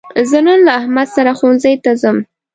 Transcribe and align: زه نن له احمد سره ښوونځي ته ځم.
زه 0.29 0.39
نن 0.45 0.59
له 0.67 0.71
احمد 0.79 1.07
سره 1.15 1.31
ښوونځي 1.39 1.73
ته 1.83 1.91
ځم. 2.01 2.17